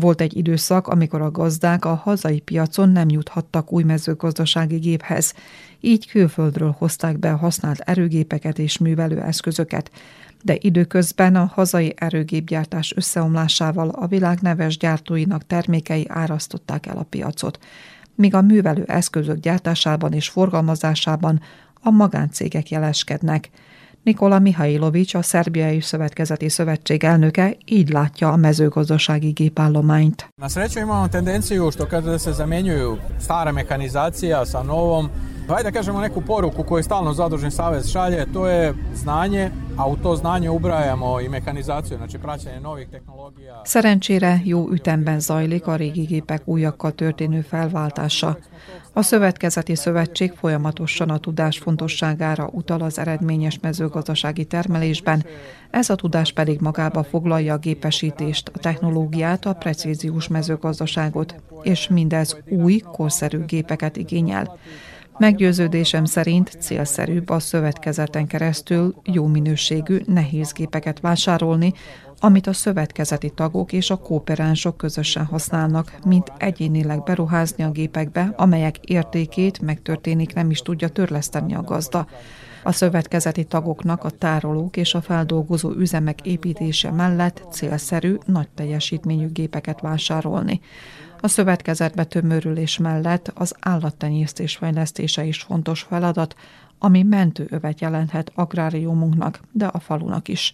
[0.00, 5.34] Volt egy időszak, amikor a gazdák a hazai piacon nem juthattak új mezőgazdasági géphez,
[5.80, 9.90] így külföldről hozták be használt erőgépeket és művelőeszközöket,
[10.42, 17.58] de időközben a hazai erőgépgyártás összeomlásával a világ neves gyártóinak termékei árasztották el a piacot,
[18.14, 21.40] míg a művelő eszközök gyártásában és forgalmazásában
[21.82, 23.50] a magáncégek jeleskednek–
[24.02, 30.28] Nikola Mihailovics, a Szerbiai Szövetkezeti Szövetség elnöke így látja a mezőgazdasági gépállományt.
[30.36, 35.10] Na sreću imamo tendenciju što kada se zamjenjuju stara mehanizacija sa novom,
[35.50, 39.96] Hajde da kažemo neku poruku koju stalno Zadružni savez šalje, to je znanje, a u
[39.96, 43.62] to znanje ubrajamo i mehanizaciju, znači praćenje novih tehnologija.
[43.64, 48.36] Szerencsére jó ütemben zajlik a régi gépek újakkal történő felváltása.
[48.92, 55.24] A Szövetkezeti Szövetség folyamatosan a tudás fontosságára utal az eredményes mezőgazdasági termelésben,
[55.70, 62.36] ez a tudás pedig magába foglalja a gépesítést, a technológiát, a precíziós mezőgazdaságot, és mindez
[62.48, 64.58] új, korszerű gépeket igényel.
[65.20, 71.72] Meggyőződésem szerint célszerűbb a szövetkezeten keresztül jó minőségű, nehéz gépeket vásárolni,
[72.18, 78.76] amit a szövetkezeti tagok és a kooperánsok közösen használnak, mint egyénileg beruházni a gépekbe, amelyek
[78.76, 82.06] értékét megtörténik nem is tudja törleszteni a gazda.
[82.62, 89.80] A szövetkezeti tagoknak a tárolók és a feldolgozó üzemek építése mellett célszerű, nagy teljesítményű gépeket
[89.80, 90.60] vásárolni.
[91.22, 96.34] A szövetkezetbe tömörülés mellett az állattenyésztés fejlesztése is fontos feladat,
[96.78, 100.52] ami mentőövet jelenthet agráriumunknak, de a falunak is.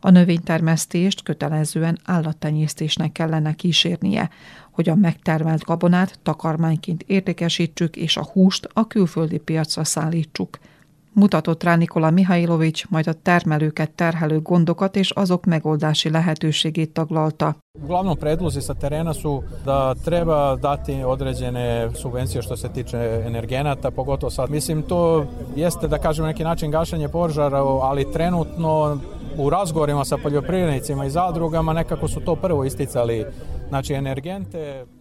[0.00, 4.30] A növénytermesztést kötelezően állattenyésztésnek kellene kísérnie,
[4.70, 10.58] hogy a megtermelt gabonát takarmányként értékesítsük és a húst a külföldi piacra szállítsuk–
[11.12, 17.56] Mutatott rá Nikola Mihajlovics, majd a termelőket terhelő gondokat és azok megoldási lehetőségét taglalta.
[17.82, 24.30] Uglavnom predlozi sa terena su da treba dati određene subvencije što se tiče energenata, pogotovo
[24.30, 24.50] sad.
[24.50, 28.98] Mislim, to jeste, da kažem, neki način gašenje požara, ali trenutno
[29.36, 33.24] u razgovorima sa poljoprivrednicima i zadrugama nekako su to prvo isticali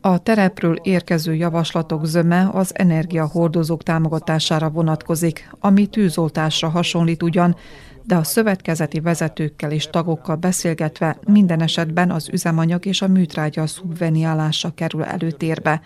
[0.01, 7.55] A terepről érkező javaslatok zöme az energiahordozók támogatására vonatkozik, ami tűzoltásra hasonlít ugyan,
[8.03, 14.71] de a szövetkezeti vezetőkkel és tagokkal beszélgetve minden esetben az üzemanyag és a műtrágya szubveniálása
[14.75, 15.81] kerül előtérbe.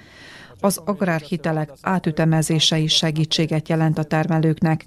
[0.64, 4.86] Az agrárhitelek átütemezése is segítséget jelent a termelőknek.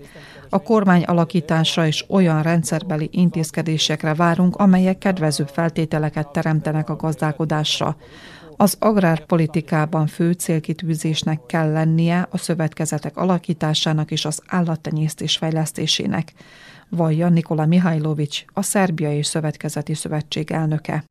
[0.48, 7.96] A kormány alakításra és olyan rendszerbeli intézkedésekre várunk, amelyek kedvező feltételeket teremtenek a gazdálkodásra.
[8.56, 16.32] Az agrárpolitikában fő célkitűzésnek kell lennie a szövetkezetek alakításának és az állattenyésztés fejlesztésének,
[16.88, 21.04] vallja Nikola Mihajlovics, a Szerbiai Szövetkezeti Szövetség elnöke.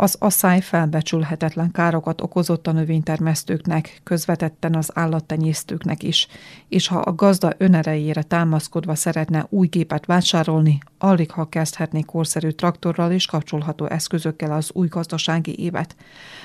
[0.00, 6.26] Az asszály felbecsülhetetlen károkat okozott a növénytermesztőknek, közvetetten az állattenyésztőknek is,
[6.68, 13.12] és ha a gazda önerejére támaszkodva szeretne új gépet vásárolni, alig ha kezdhetné korszerű traktorral
[13.12, 15.96] és kapcsolható eszközökkel az új gazdasági évet.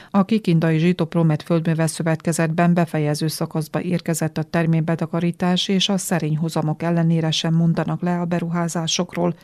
[0.10, 7.32] A Kikindai Zsitopromet földművel szövetkezetben befejező szakaszba érkezett a terménybetakarítás, és a szerény hozamok ellenére
[7.32, 9.36] sem mondanak le a beruházásokról,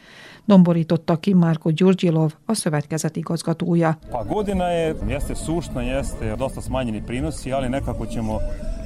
[0.46, 3.98] domborította ki Márko Gyurgyilov, a szövetkezet igazgatója.
[4.12, 8.40] Pa godina je, jeste sušna, jeste dosta smanjeni prinosi, ali nekako ćemo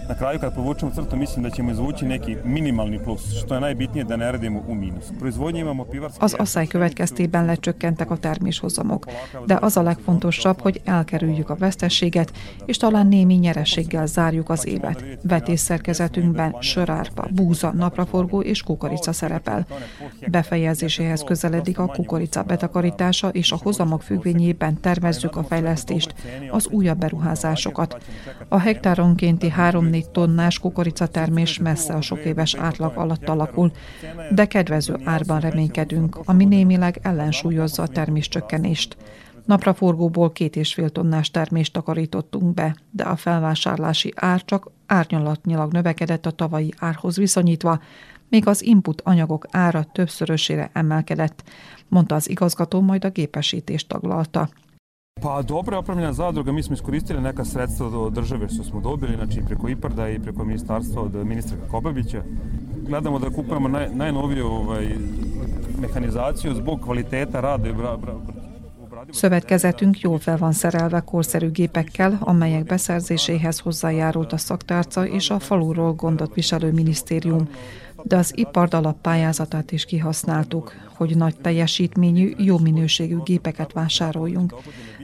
[0.07, 4.03] na kraju kad povučemo crtu mislim da ćemo izvući neki minimalni plus, što je najbitnije
[4.03, 5.11] da ne radimo u mínusz.
[5.19, 6.19] Proizvodnje imamo pivarski...
[6.21, 9.05] Az asszály következtében lecsökkentek a terméshozamok,
[9.45, 12.31] de az a legfontosabb, hogy elkerüljük a vesztességet,
[12.65, 15.03] és talán némi nyerességgel zárjuk az évet.
[15.21, 19.65] Vetésszerkezetünkben sörárpa, búza, napraforgó és kukorica szerepel.
[20.27, 26.13] Befejezéséhez közeledik a kukorica betakarítása, és a hozamok függvényében tervezzük a fejlesztést,
[26.51, 27.97] az újabb beruházásokat.
[28.47, 33.71] A hektáronkénti 3 14 tonnás kukoricatermés messze a sok éves átlag alatt alakul,
[34.31, 38.97] de kedvező árban reménykedünk, ami némileg ellensúlyozza a terméscsökkenést.
[39.45, 46.25] Napraforgóból két és fél tonnás termést takarítottunk be, de a felvásárlási ár csak árnyalatnyilag növekedett
[46.25, 47.79] a tavalyi árhoz viszonyítva,
[48.29, 51.43] még az input anyagok ára többszörösére emelkedett,
[51.87, 54.49] mondta az igazgató, majd a gépesítést taglalta.
[55.21, 59.41] Pa dobro opremljena zadruga, mi smo iskoristili neka sredstva od države što smo dobili, znači
[59.45, 62.23] preko IPARDA i preko ministarstva od ministra Kobabića.
[62.87, 64.89] Gledamo da kupujemo naj, najnoviju ovaj,
[65.81, 67.97] mehanizaciju zbog kvaliteta rada
[69.11, 75.93] Szövetkezetünk jól fel van szerelve korszerű gépekkel, amelyek beszerzéséhez hozzájárult a szaktárca és a faluról
[75.93, 77.49] gondot viselő minisztérium,
[78.03, 84.53] de az ipard alappályázatát is kihasználtuk, hogy nagy teljesítményű, jó minőségű gépeket vásároljunk.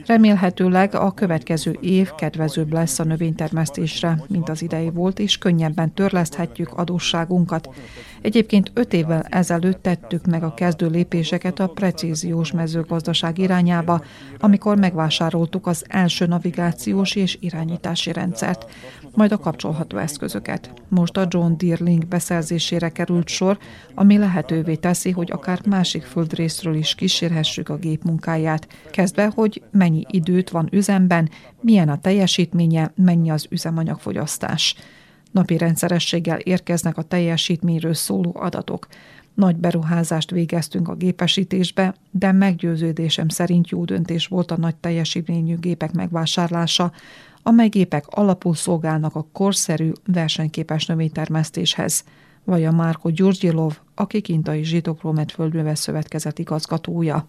[0.06, 6.72] Remélhetőleg a következő év kedvezőbb lesz a növénytermesztésre, mint az idei volt, és könnyebben törleszthetjük
[6.72, 7.68] adósságunkat.
[8.20, 14.02] Egyébként öt évvel ezelőtt tettük meg a kezdő lépéseket a precíziós mezőgazdaság irányába,
[14.38, 18.70] amikor megvásároltuk az első navigációs és irányítási rendszert,
[19.14, 20.70] majd a kapcsolható eszközöket.
[20.88, 23.58] Most a John Deere Link beszerzésére került sor,
[23.94, 30.04] ami lehetővé teszi, hogy akár másik földrészről is kísérhessük a gép munkáját, kezdve, hogy mennyi
[30.10, 34.74] időt van üzemben, milyen a teljesítménye, mennyi az üzemanyagfogyasztás.
[35.30, 38.86] Napi rendszerességgel érkeznek a teljesítményről szóló adatok.
[39.34, 45.92] Nagy beruházást végeztünk a gépesítésbe, de meggyőződésem szerint jó döntés volt a nagy teljesítményű gépek
[45.92, 46.92] megvásárlása,
[47.42, 52.04] amely gépek alapul szolgálnak a korszerű, versenyképes növénytermesztéshez,
[52.44, 57.28] vagy a Márko Gyurgyilov, aki kintai Zsitopromet földműves szövetkezet igazgatója.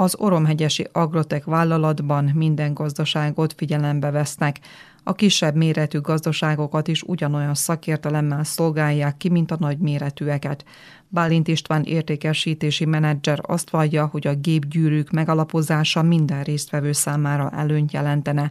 [0.00, 4.60] Az Oromhegyesi Agrotek vállalatban minden gazdaságot figyelembe vesznek,
[5.02, 10.64] a kisebb méretű gazdaságokat is ugyanolyan szakértelemmel szolgálják ki, mint a nagy méretűeket.
[11.08, 18.50] Bálint István értékesítési menedzser azt vallja, hogy a gépgyűrűk megalapozása minden résztvevő számára előnyt jelentene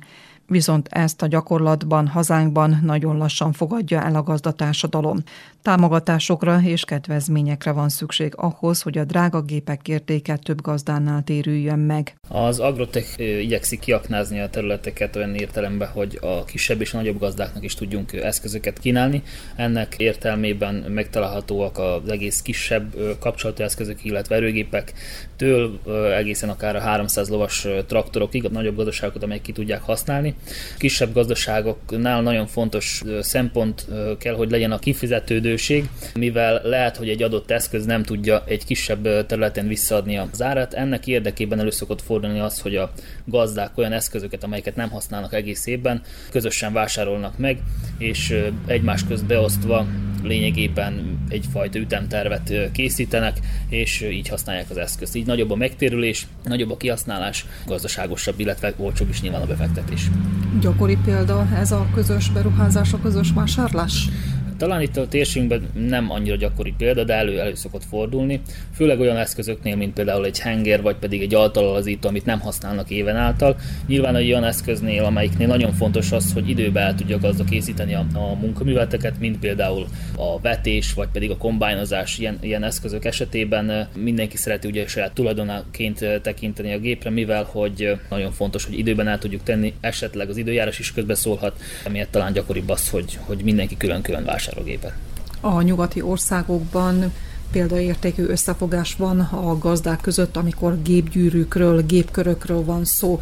[0.49, 5.17] viszont ezt a gyakorlatban hazánkban nagyon lassan fogadja el a gazdatársadalom.
[5.61, 12.15] Támogatásokra és kedvezményekre van szükség ahhoz, hogy a drága gépek értéke több gazdánál térüljön meg.
[12.27, 17.73] Az Agrotech igyekszik kiaknázni a területeket olyan értelemben, hogy a kisebb és nagyobb gazdáknak is
[17.73, 19.23] tudjunk eszközöket kínálni.
[19.55, 24.93] Ennek értelmében megtalálhatóak az egész kisebb kapcsolatú eszközök, illetve erőgépek,
[25.35, 25.79] től
[26.17, 30.35] egészen akár a 300 lovas traktorokig, a nagyobb gazdaságokat, amelyek ki tudják használni.
[30.77, 33.87] Kisebb gazdaságoknál nagyon fontos szempont
[34.19, 34.79] kell, hogy legyen a
[35.49, 40.73] kifizetődőség, mivel lehet, hogy egy adott eszköz nem tudja egy kisebb területen visszaadni az árat.
[40.73, 42.91] Ennek érdekében elő szokott fordulni az, hogy a
[43.25, 47.59] gazdák olyan eszközöket, amelyeket nem használnak egész évben, közösen vásárolnak meg,
[47.97, 48.35] és
[48.65, 49.85] egymás közt beosztva
[50.23, 53.37] lényegében egyfajta ütemtervet készítenek,
[53.69, 55.15] és így használják az eszközt.
[55.15, 60.01] Így nagyobb a megtérülés, nagyobb a kihasználás, gazdaságosabb, illetve olcsóbb is nyilván a befektetés.
[60.61, 64.09] Gyakori példa ez a közös beruházás, a közös vásárlás?
[64.59, 68.41] Talán itt a térségünkben nem annyira gyakori példa, de elő, elő szokott fordulni,
[68.75, 73.15] főleg olyan eszközöknél, mint például egy henger, vagy pedig egy altalalazító, amit nem használnak éven
[73.15, 73.57] által.
[73.87, 78.05] Nyilván egy olyan eszköznél, amelyiknél nagyon fontos az, hogy időbe el tudja gazda készíteni a,
[78.13, 83.87] a munkaműveleteket, mint például a vetés, vagy pedig a kombájnozás ilyen, ilyen eszközök esetében.
[83.95, 89.17] Mindenki szereti ugye saját tulajdonaként tekinteni a gépre, mivel hogy nagyon fontos, hogy időben el
[89.17, 94.25] tudjuk tenni, esetleg az időjárás is közbeszólhat, emiatt talán gyakoribb az, hogy, hogy mindenki külön-külön
[94.25, 94.93] vásárol vásárlógépet.
[95.41, 97.13] A nyugati országokban
[97.51, 103.19] példaértékű összefogás van a gazdák között, amikor gépgyűrűkről, gépkörökről van szó.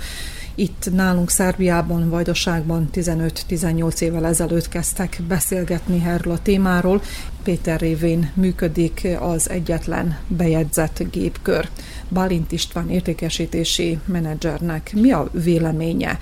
[0.55, 7.01] Itt nálunk Szerbiában, Vajdaságban 15-18 évvel ezelőtt kezdtek beszélgetni erről a témáról.
[7.43, 11.69] Péter révén működik az egyetlen bejegyzett gépkör.
[12.09, 16.19] Bálint István értékesítési menedzsernek mi a véleménye?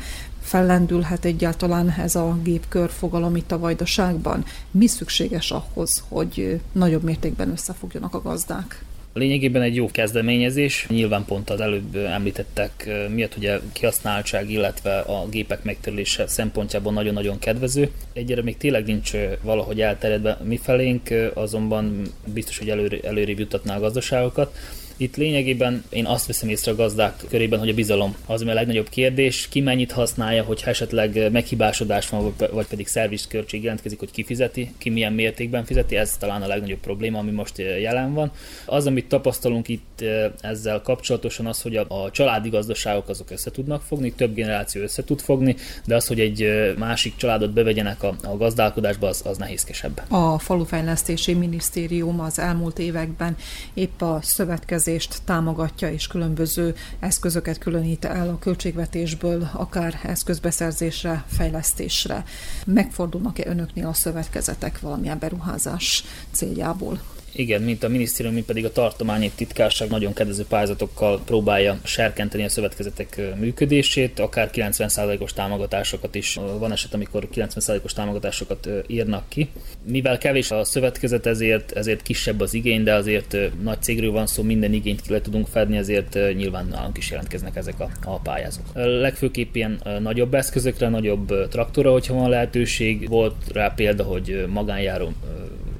[0.55, 4.45] Fellendülhet egyáltalán ez a gépkör fogalom itt a vajdaságban?
[4.71, 8.83] Mi szükséges ahhoz, hogy nagyobb mértékben összefogjanak a gazdák?
[9.13, 15.63] Lényegében egy jó kezdeményezés, nyilván pont az előbb említettek miatt ugye kihasználtság, illetve a gépek
[15.63, 17.91] megtörlése szempontjából nagyon-nagyon kedvező.
[18.13, 22.01] Egyre még tényleg nincs valahogy elterjedve mi felénk, azonban
[22.33, 24.55] biztos, hogy előre, előrébb jutatná a gazdaságokat.
[24.97, 28.53] Itt lényegében én azt veszem észre a gazdák körében, hogy a bizalom az, ami a
[28.53, 34.23] legnagyobb kérdés, ki mennyit használja, hogy esetleg meghibásodás van, vagy pedig szervizköltség jelentkezik, hogy ki
[34.23, 38.31] fizeti, ki milyen mértékben fizeti, ez talán a legnagyobb probléma, ami most jelen van.
[38.65, 40.03] Az, amit tapasztalunk itt
[40.41, 45.21] ezzel kapcsolatosan az, hogy a, családi gazdaságok azok össze tudnak fogni, több generáció össze tud
[45.21, 50.01] fogni, de az, hogy egy másik családot bevegyenek a, a gazdálkodásba, az, az nehézkesebb.
[50.07, 53.35] A falufejlesztési minisztérium az elmúlt években
[53.73, 62.23] épp a szövetkező tervezést támogatja, és különböző eszközöket különít el a költségvetésből, akár eszközbeszerzésre, fejlesztésre.
[62.65, 66.99] Megfordulnak-e önöknél a szövetkezetek valamilyen beruházás céljából?
[67.37, 72.49] Igen, mint a minisztérium, mint pedig a tartományi titkárság nagyon kedvező pályázatokkal próbálja serkenteni a
[72.49, 76.39] szövetkezetek működését, akár 90%-os támogatásokat is.
[76.59, 79.49] Van eset, amikor 90%-os támogatásokat írnak ki.
[79.83, 84.43] Mivel kevés a szövetkezet, ezért, ezért kisebb az igény, de azért nagy cégről van szó,
[84.43, 88.65] minden igényt ki le tudunk fedni, ezért nyilván nálunk is jelentkeznek ezek a, a pályázók.
[88.73, 93.09] Legfőképp ilyen nagyobb eszközökre, nagyobb traktora, hogyha van lehetőség.
[93.09, 95.13] Volt rá példa, hogy magánjáró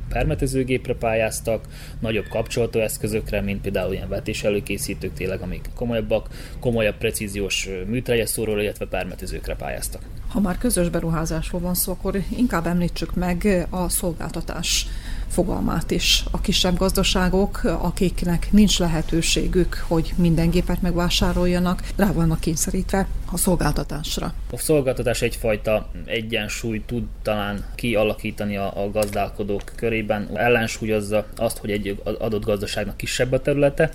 [0.10, 1.66] permetezőgépre pályáztak,
[2.00, 6.28] nagyobb kapcsolható eszközökre, mint például ilyen vetés előkészítők, tényleg amik komolyabbak,
[6.60, 10.02] komolyabb precíziós műtrejeszóról, illetve permetezőkre pályáztak.
[10.30, 14.88] Ha már közös beruházásról van szó, akkor inkább említsük meg a szolgáltatás
[15.28, 16.24] fogalmát is.
[16.32, 24.34] A kisebb gazdaságok, akiknek nincs lehetőségük, hogy minden gépet megvásároljanak, rá vannak kényszerítve a szolgáltatásra.
[24.52, 32.02] A szolgáltatás egyfajta egyensúly tud talán kialakítani a, a gazdálkodók körében, ellensúlyozza azt, hogy egy
[32.04, 33.92] adott gazdaságnak kisebb a területe,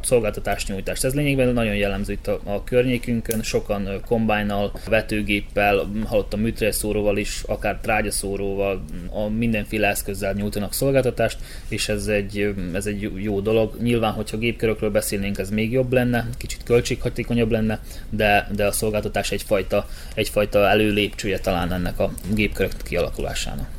[0.00, 1.04] szolgáltatás nyújtást.
[1.04, 7.78] Ez lényegben nagyon jellemző itt a, a környékünkön, sokan kombájnal, vetőgéppel, hallottam műtrészóróval is, akár
[7.82, 11.38] trágyaszóróval, a mindenféle eszközzel nyújtanak szolgáltatást,
[11.68, 13.76] és ez egy, ez egy jó dolog.
[13.82, 17.80] Nyilván, hogyha gépkörökről beszélnénk, ez még jobb lenne, kicsit költséghatékonyabb lenne,
[18.10, 23.77] de, de a szolgáltatás egyfajta, egyfajta előlépcsője talán ennek a gépkörök kialakulásának.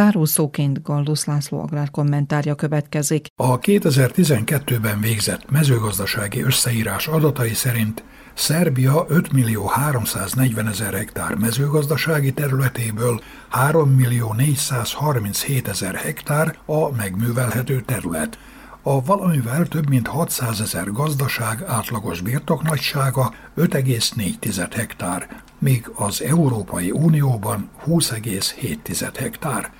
[0.00, 3.26] Zárószóként Galdusz László agrár kommentárja következik.
[3.36, 13.20] A 2012-ben végzett mezőgazdasági összeírás adatai szerint Szerbia 5 millió 340 ezer hektár mezőgazdasági területéből
[13.48, 18.38] 3 millió 437 ezer hektár a megművelhető terület.
[18.82, 27.68] A valamivel több mint 600 ezer gazdaság átlagos birtoknagysága 5,4 hektár, míg az Európai Unióban
[27.86, 29.70] 20,7 hektár.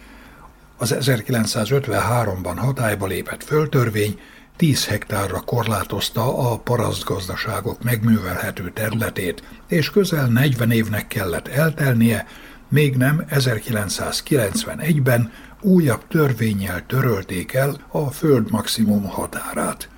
[0.81, 4.21] Az 1953-ban hatályba lépett földtörvény
[4.57, 12.27] 10 hektárra korlátozta a parasztgazdaságok megművelhető területét, és közel 40 évnek kellett eltelnie,
[12.69, 19.89] még nem 1991-ben újabb törvényel törölték el a föld maximum határát.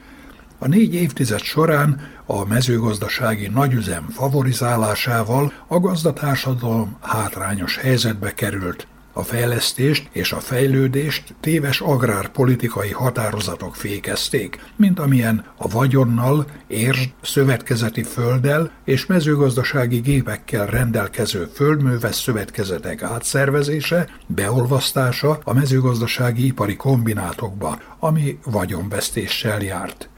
[0.59, 10.09] A négy évtized során a mezőgazdasági nagyüzem favorizálásával a gazdatársadalom hátrányos helyzetbe került, a fejlesztést
[10.13, 19.07] és a fejlődést téves agrárpolitikai határozatok fékezték, mint amilyen a vagyonnal, érzs szövetkezeti földdel és
[19.07, 30.11] mezőgazdasági gépekkel rendelkező földműves szövetkezetek átszervezése, beolvasztása a mezőgazdasági ipari kombinátokba, ami vagyonvesztéssel járt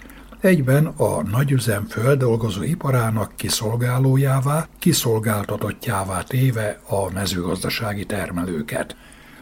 [0.45, 8.97] egyben a nagyüzem földolgozó iparának kiszolgálójává, kiszolgáltatottjává téve a mezőgazdasági termelőket.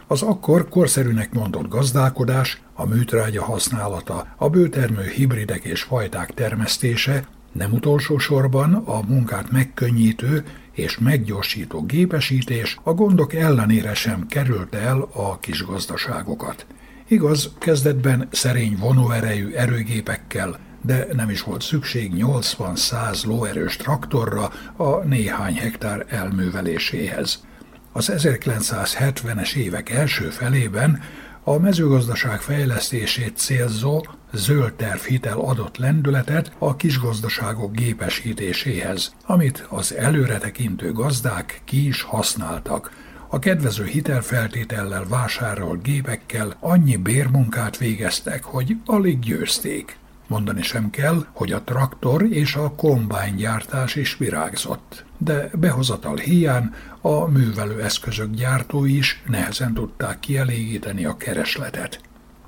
[0.07, 7.71] Az akkor korszerűnek mondott gazdálkodás, a műtrágya használata, a bőtermő hibridek és fajták termesztése, nem
[7.71, 15.39] utolsó sorban a munkát megkönnyítő és meggyorsító gépesítés a gondok ellenére sem került el a
[15.39, 16.65] kis gazdaságokat.
[17.07, 25.55] Igaz, kezdetben szerény vonóerejű erőgépekkel, de nem is volt szükség 80-100 lóerős traktorra a néhány
[25.55, 27.43] hektár elműveléséhez.
[27.91, 31.01] Az 1970-es évek első felében
[31.43, 41.61] a mezőgazdaság fejlesztését célzó zöld tervhitel adott lendületet a kisgazdaságok gépesítéséhez, amit az előretekintő gazdák
[41.65, 42.91] ki is használtak.
[43.29, 49.97] A kedvező hitelfeltétellel vásárolt gépekkel annyi bérmunkát végeztek, hogy alig győzték.
[50.27, 56.73] Mondani sem kell, hogy a traktor és a kombány gyártás is virágzott, de behozatal hiány
[57.01, 61.99] a művelőeszközök gyártói is nehezen tudták kielégíteni a keresletet.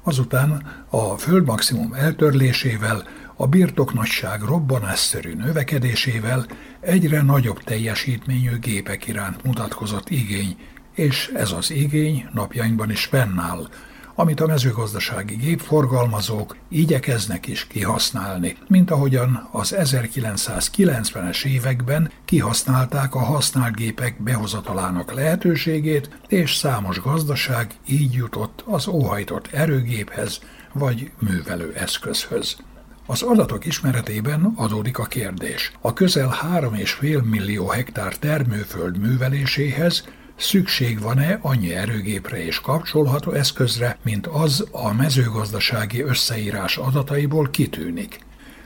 [0.04, 3.04] Azután a földmaximum eltörlésével,
[3.36, 6.46] a birtoknagyság robbanásszerű növekedésével
[6.80, 10.58] egyre nagyobb teljesítményű gépek iránt mutatkozott igény,
[10.94, 13.68] és ez az igény napjainkban is fennáll,
[14.16, 23.76] amit a mezőgazdasági gépforgalmazók igyekeznek is kihasználni, mint ahogyan az 1990-es években kihasználták a használt
[23.76, 30.40] gépek behozatalának lehetőségét, és számos gazdaság így jutott az óhajtott erőgéphez
[30.74, 32.58] vagy művelőeszközhöz.
[33.08, 35.72] Az adatok ismeretében adódik a kérdés.
[35.82, 40.04] A közel 3,5 millió hektár termőföld műveléséhez
[40.38, 48.20] szükség van-e annyi erőgépre és kapcsolható eszközre, mint az a mezőgazdasági összeírás adataiból kitűnik.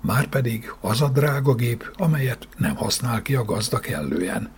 [0.00, 4.50] Márpedig az a drága gép, amelyet nem használ ki a gazda kellően.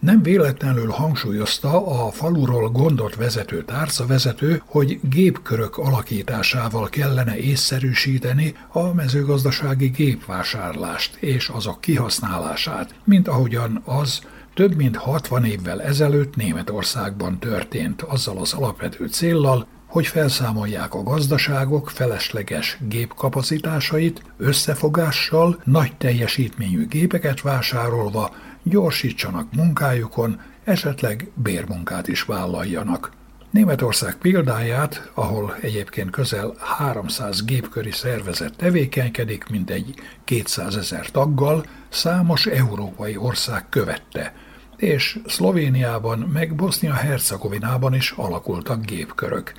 [0.00, 9.88] Nem véletlenül hangsúlyozta a faluról gondot vezető tárcavezető, hogy gépkörök alakításával kellene észszerűsíteni a mezőgazdasági
[9.88, 14.20] gépvásárlást és azok kihasználását, mint ahogyan az
[14.54, 21.90] több mint 60 évvel ezelőtt Németországban történt azzal az alapvető céllal, hogy felszámolják a gazdaságok
[21.90, 28.30] felesleges gépkapacitásait, összefogással, nagy teljesítményű gépeket vásárolva
[28.62, 33.10] gyorsítsanak munkájukon, esetleg bérmunkát is vállaljanak.
[33.50, 39.94] Németország példáját, ahol egyébként közel 300 gépköri szervezet tevékenykedik, mint egy
[40.24, 44.34] 200 ezer taggal, számos európai ország követte,
[44.76, 49.52] és Szlovéniában meg Bosznia-Hercegovinában is alakultak gépkörök.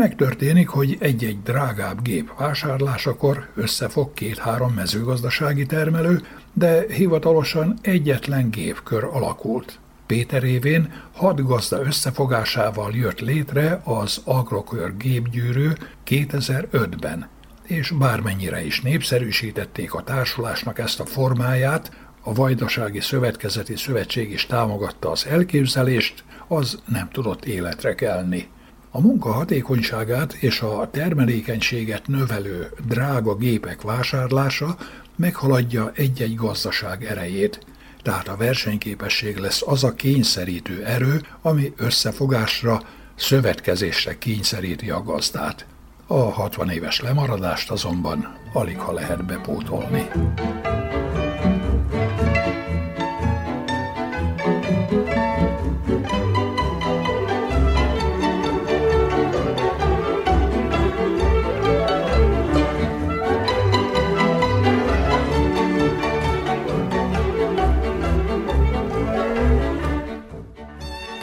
[0.00, 6.22] Megtörténik, hogy egy-egy drágább gép vásárlásakor összefog két-három mezőgazdasági termelő,
[6.52, 9.78] de hivatalosan egyetlen gépkör alakult.
[10.06, 15.68] Péter évén hat gazda összefogásával jött létre az Agrokör gépgyűrű
[16.06, 17.28] 2005-ben,
[17.62, 21.90] és bármennyire is népszerűsítették a társulásnak ezt a formáját,
[22.22, 28.48] a Vajdasági Szövetkezeti Szövetség is támogatta az elképzelést, az nem tudott életre kelni.
[28.92, 34.76] A munka hatékonyságát és a termelékenységet növelő drága gépek vásárlása
[35.16, 37.66] meghaladja egy-egy gazdaság erejét,
[38.02, 42.82] tehát a versenyképesség lesz az a kényszerítő erő, ami összefogásra,
[43.14, 45.66] szövetkezésre kényszeríti a gazdát.
[46.06, 50.08] A 60 éves lemaradást azonban alig ha lehet bepótolni.